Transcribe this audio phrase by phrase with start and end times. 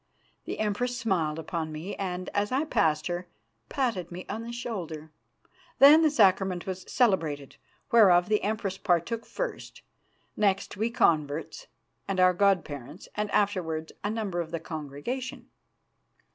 [0.45, 3.27] The Empress smiled upon me and, as I passed her,
[3.69, 5.11] patted me on the shoulder.
[5.77, 7.57] Then the Sacrament was celebrated,
[7.91, 9.83] whereof the Empress partook first;
[10.35, 11.67] next we converts,
[12.09, 15.51] with our god parents, and afterwards a number of the congregation.